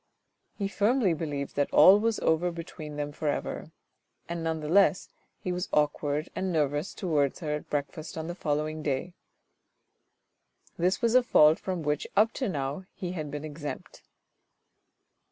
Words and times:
He 0.57 0.67
firmly 0.67 1.13
believed 1.13 1.55
that 1.55 1.71
all 1.71 1.99
was 1.99 2.17
over 2.21 2.49
between 2.51 2.95
them 2.95 3.11
for 3.11 3.27
ever, 3.27 3.69
and 4.27 4.43
none 4.43 4.59
the 4.59 4.67
less, 4.67 5.09
he 5.37 5.51
was 5.51 5.69
awkward 5.71 6.27
and 6.35 6.51
nervous 6.51 6.95
towards 6.95 7.39
her 7.41 7.51
at 7.53 7.69
breakfast 7.69 8.17
on 8.17 8.25
the 8.25 8.33
following 8.33 8.81
day. 8.81 9.13
This 10.75 11.03
was 11.03 11.13
a 11.13 11.21
fault 11.21 11.59
from 11.59 11.83
which 11.83 12.07
up 12.15 12.33
to 12.41 12.49
now 12.49 12.83
he 12.95 13.11
had 13.11 13.29
been 13.29 13.45
exempt. 13.45 14.01